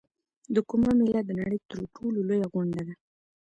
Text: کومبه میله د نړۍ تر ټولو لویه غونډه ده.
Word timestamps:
کومبه 0.69 0.91
میله 0.97 1.21
د 1.25 1.31
نړۍ 1.39 1.59
تر 1.69 1.79
ټولو 1.95 2.17
لویه 2.27 2.47
غونډه 2.53 2.81
ده. 2.87 2.93